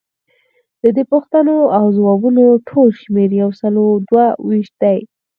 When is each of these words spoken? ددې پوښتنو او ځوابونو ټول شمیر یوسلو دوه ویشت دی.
ددې 0.83 1.03
پوښتنو 1.11 1.57
او 1.77 1.85
ځوابونو 1.97 2.45
ټول 2.67 2.87
شمیر 3.01 3.29
یوسلو 3.41 3.85
دوه 4.07 4.25
ویشت 4.47 4.75
دی. 4.83 4.99